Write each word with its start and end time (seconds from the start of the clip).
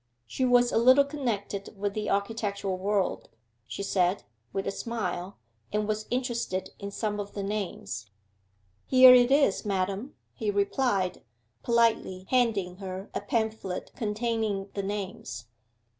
She 0.25 0.45
was 0.45 0.71
a 0.71 0.79
little 0.79 1.03
connected 1.05 1.75
with 1.77 1.93
the 1.93 2.09
architectural 2.09 2.75
world, 2.75 3.29
she 3.67 3.83
said, 3.83 4.23
with 4.51 4.65
a 4.65 4.71
smile, 4.71 5.37
and 5.71 5.87
was 5.87 6.07
interested 6.09 6.71
in 6.79 6.89
some 6.89 7.19
of 7.19 7.33
the 7.35 7.43
names. 7.43 8.09
'Here 8.87 9.13
it 9.13 9.29
is, 9.29 9.63
madam,' 9.63 10.15
he 10.33 10.49
replied, 10.49 11.21
politely 11.61 12.25
handing 12.31 12.77
her 12.77 13.11
a 13.13 13.21
pamphlet 13.21 13.91
containing 13.95 14.69
the 14.73 14.81
names. 14.81 15.45